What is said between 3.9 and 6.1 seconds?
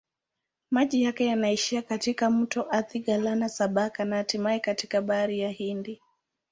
na hatimaye katika Bahari ya Hindi.